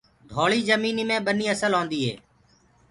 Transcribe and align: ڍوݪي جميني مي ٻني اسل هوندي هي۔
ڍوݪي 0.31 0.59
جميني 0.67 1.03
مي 1.09 1.17
ٻني 1.25 1.45
اسل 1.53 1.71
هوندي 1.77 1.99
هي۔ 2.05 2.13